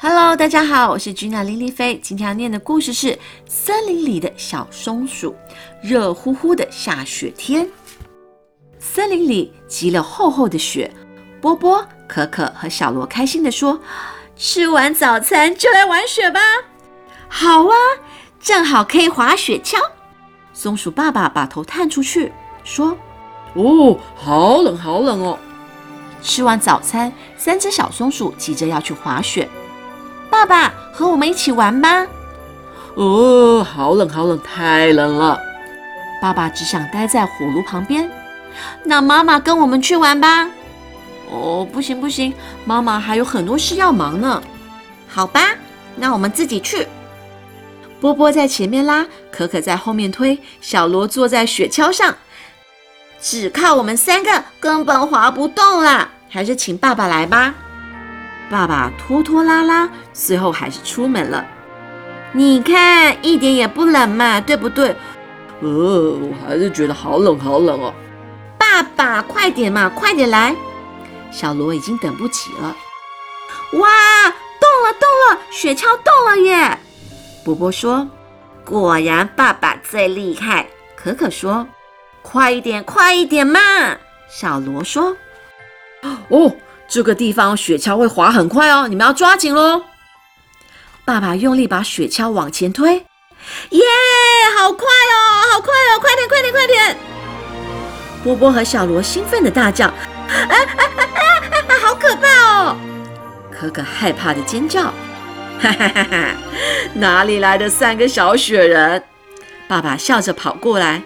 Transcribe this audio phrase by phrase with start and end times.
[0.00, 1.98] Hello，大家好，我是君娜林丽菲。
[1.98, 3.08] 今天要念的故事是
[3.48, 5.32] 《森林里的小松鼠》。
[5.82, 7.68] 热乎乎的下雪天，
[8.78, 10.88] 森林里积了厚厚的雪。
[11.40, 13.80] 波波、可可和小罗开心地说
[14.38, 16.40] ：“吃完早餐就来玩雪吧！”
[17.28, 17.74] 好啊，
[18.38, 19.80] 正好可以滑雪橇。
[20.52, 22.96] 松鼠爸爸把头探出去说
[23.54, 25.36] ：“哦，好冷，好冷哦！”
[26.22, 29.48] 吃完早餐，三只小松鼠急着要去滑雪。
[30.38, 32.06] 爸爸和我们一起玩吧。
[32.94, 35.36] 哦，好冷，好冷，太冷了。
[36.22, 38.08] 爸爸只想待在火炉旁边。
[38.84, 40.48] 那妈妈跟我们去玩吧。
[41.28, 42.32] 哦，不行不行，
[42.64, 44.40] 妈妈还有很多事要忙呢。
[45.08, 45.40] 好吧，
[45.96, 46.86] 那我们自己去。
[48.00, 52.14] 波波在前面拉，可可在后面推，小罗坐在雪橇上。
[53.20, 57.52] 只靠我们三个根本滑不动啦，还是请爸爸来吧。
[58.50, 61.44] 爸爸拖拖拉拉，最后还是出门了。
[62.32, 64.94] 你看，一点也不冷嘛，对不对？
[65.60, 67.92] 呃，我还是觉得好冷好冷哦。
[68.56, 70.54] 爸爸，快点嘛，快点来！
[71.30, 72.76] 小罗已经等不及了。
[73.72, 73.88] 哇，
[74.60, 76.78] 动了动了，雪橇动了耶！
[77.44, 78.08] 波波说
[78.64, 81.66] ：“果然爸爸最厉害。”可可说
[82.22, 83.60] ：“快一点，快一点嘛！”
[84.30, 85.16] 小罗说
[86.28, 86.54] ：“哦。”
[86.88, 89.82] 这个地方雪橇会滑很快哦，你们要抓紧喽！
[91.04, 92.94] 爸爸用力把雪橇往前推，
[93.70, 93.82] 耶，
[94.56, 96.96] 好快哦，好快哦，快点，快点，快点！
[98.24, 99.94] 波波和小罗兴奋的大叫：“啊
[100.28, 101.04] 啊啊
[101.68, 101.74] 啊！
[101.82, 102.26] 好可怕
[102.64, 102.76] 哦！”
[103.52, 104.84] 可可害怕的尖叫
[105.60, 106.36] ：“哈哈哈哈！
[106.94, 109.04] 哪里来的三个小雪人？”
[109.68, 111.02] 爸爸笑着跑过来，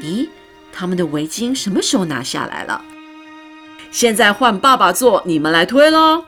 [0.00, 0.28] 咦，
[0.72, 2.84] 他们的围巾什么时候拿下来了？
[3.94, 6.24] 现在换爸爸坐，你们来推喽！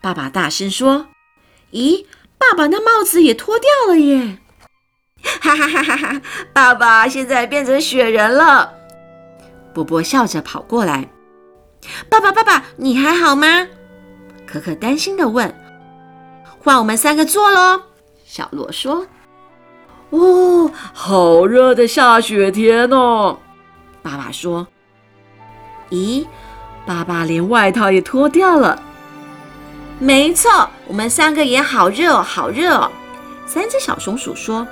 [0.00, 1.06] 爸爸大声说
[1.74, 2.06] ：“咦，
[2.38, 4.38] 爸爸那帽子也脱掉了耶！”
[5.42, 6.22] 哈哈哈哈哈！
[6.52, 8.72] 爸爸现在变成雪人了。
[9.74, 11.08] 波波笑着跑过来
[12.08, 13.66] ：“爸爸，爸爸，你还好吗？”
[14.46, 15.52] 可可担心的问
[16.62, 17.82] ：“换我们三个坐喽。”
[18.24, 19.08] 小罗说
[20.10, 23.40] ：“哦，好热的下雪天哦。”
[24.04, 24.68] 爸爸说
[25.90, 26.24] ：“咦？”
[26.88, 28.80] 爸爸连外套也脱掉了。
[29.98, 32.90] 没错，我们三个也好热，好热。
[33.46, 34.66] 三只小松鼠说：“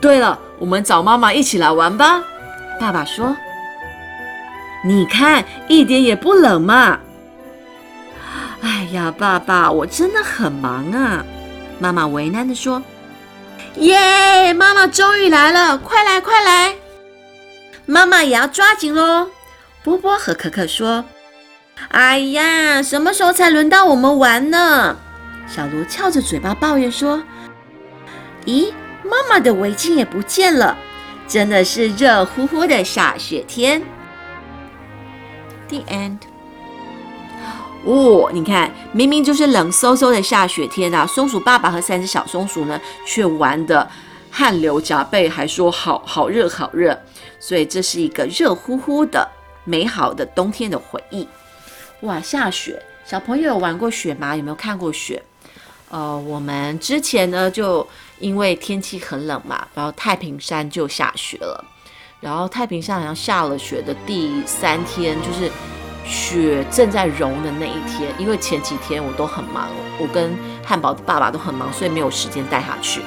[0.00, 2.24] 对了，我们找妈妈一起来玩吧。”
[2.80, 3.36] 爸爸说
[4.86, 6.98] ：“你看，一点也不冷嘛。”
[8.62, 11.22] 哎呀，爸爸，我真的很忙啊。
[11.78, 12.82] 妈妈为难的说
[13.76, 16.74] ：“耶，妈妈终于来了，快来快来，
[17.84, 19.28] 妈妈也要抓紧喽。”
[19.84, 21.04] 波波和可可说
[21.90, 24.96] ：“哎呀，什么时候才轮到我们玩呢？”
[25.48, 27.22] 小卢翘着嘴巴抱怨说
[28.46, 28.72] ：“咦，
[29.02, 30.78] 妈妈的围巾也不见了，
[31.26, 33.82] 真的是热乎乎的下雪天。
[35.68, 36.18] ”The end。
[37.84, 43.90] 哦，你看，明明就是冷飕飕的下雪天啊，松鼠爸爸和三只小松鼠呢，却玩的
[44.30, 46.96] 汗流浃背，还说好好热好热，
[47.40, 49.28] 所以这是一个热乎乎的。
[49.64, 51.26] 美好的冬天的回忆，
[52.00, 52.20] 哇！
[52.20, 54.34] 下雪，小朋友玩过雪吗？
[54.34, 55.22] 有没有看过雪？
[55.90, 57.86] 呃，我们之前呢，就
[58.18, 61.64] 因为天气很冷嘛，然后太平山就下雪了。
[62.20, 65.50] 然后太平山好像下了雪的第三天，就是
[66.04, 68.12] 雪正在融的那一天。
[68.18, 69.68] 因为前几天我都很忙，
[70.00, 70.34] 我跟
[70.64, 73.00] 汉堡的爸爸都很忙，所以没有时间带他去。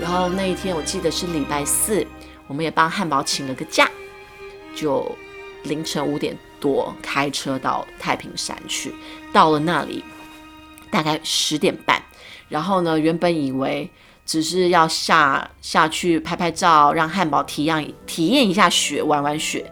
[0.00, 2.04] 然后那一天我记得是礼拜四，
[2.46, 3.88] 我们也帮汉堡请了个假，
[4.74, 5.16] 就。
[5.64, 8.94] 凌晨五点多开车到太平山去，
[9.32, 10.02] 到了那里
[10.90, 12.02] 大概十点半，
[12.48, 13.90] 然后呢，原本以为
[14.24, 19.70] 只是要下下去拍拍照，让汉堡体验体验一下雪，玩玩雪，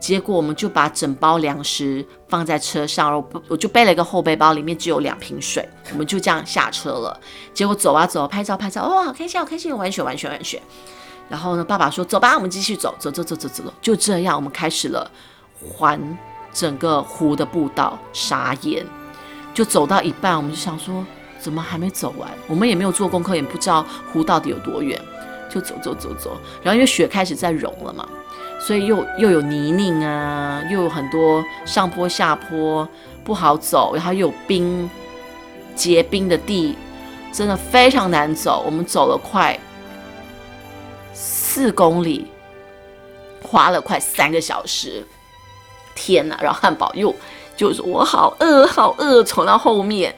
[0.00, 7.20] 结果我们就把整包粮食放在车上，然后我就背了一个后背包，里面只有两瓶水，我们就这样下车了。
[7.54, 10.60] 结果走啊走，拍照拍照，哦，好开心，好开心，玩雪玩雪玩雪。
[11.28, 15.10] 然后呢，爸爸说：“走吧，我们继续走，走走走走走走。”就这样，我们开始了
[15.60, 16.00] 环
[16.52, 17.98] 整个湖的步道。
[18.12, 18.86] 傻眼，
[19.52, 21.04] 就走到一半，我们就想说
[21.40, 25.00] ：“怎么还没走完？”我们也没有做功课，也不知道湖到底有多远，
[25.50, 26.36] 就走走走走。
[26.62, 28.08] 然后因为雪开始在融了嘛，
[28.60, 32.88] 所以又又有泥泞啊，又有很多上坡下坡，
[33.24, 33.96] 不好走。
[33.96, 34.88] 然后又有冰
[35.74, 36.76] 结冰的地，
[37.32, 38.62] 真的非常难走。
[38.64, 39.58] 我们走了快。
[41.56, 42.30] 四公里，
[43.42, 45.02] 花了快三个小时，
[45.94, 46.36] 天呐！
[46.38, 47.16] 然后汉堡又
[47.56, 50.14] 就是我好饿，好饿，走到后面，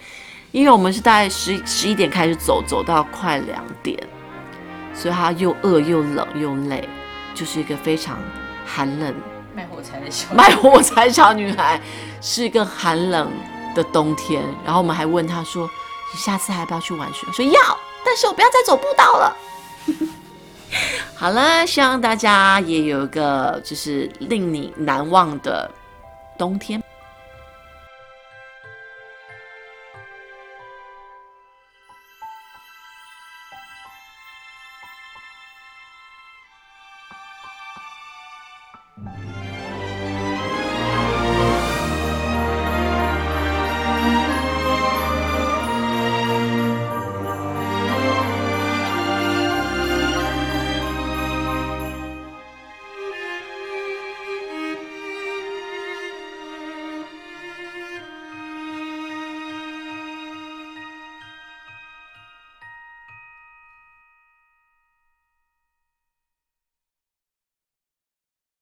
[0.50, 3.96] 因为我们是大概十十一点开始走，走到快两点，
[4.92, 6.88] 所以他又饿又冷又累，
[7.36, 8.18] 就是一个非常
[8.66, 9.14] 寒冷
[9.54, 11.80] 卖火柴的小 卖火柴小女孩，
[12.20, 13.30] 是一个寒冷
[13.76, 14.42] 的冬天。
[14.64, 15.70] 然后我们还问她说
[16.12, 17.60] ：“你下次还要不要去玩雪？”说要，
[18.04, 19.36] 但是我不要再走步道了。
[21.20, 25.68] 好了，希望大家也有一个就是令你难忘的
[26.38, 26.80] 冬天。